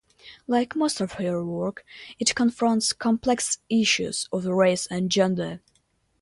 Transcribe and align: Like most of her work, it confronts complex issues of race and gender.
Like 0.47 0.75
most 0.75 0.99
of 0.99 1.11
her 1.19 1.45
work, 1.45 1.85
it 2.17 2.33
confronts 2.33 2.91
complex 2.91 3.59
issues 3.69 4.27
of 4.31 4.45
race 4.45 4.87
and 4.87 5.11
gender. 5.11 5.59